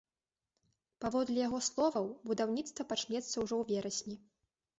Паводле 1.03 1.37
яго 1.47 1.59
словаў, 1.67 2.09
будаўніцтва 2.31 2.87
пачнецца 2.93 3.29
ўжо 3.43 3.55
ў 3.61 3.63
верасні. 3.75 4.15